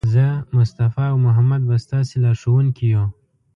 [0.13, 0.25] زه،
[0.57, 3.05] مصطفی او محمد به ستاسې لارښوونکي یو.